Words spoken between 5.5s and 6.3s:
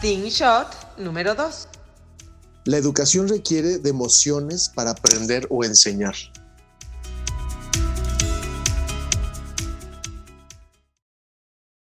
o enseñar.